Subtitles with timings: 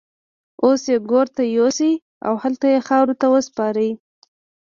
[0.63, 1.93] اوس يې ګور ته يوسئ
[2.27, 3.89] او هلته يې خاورو ته وسپارئ.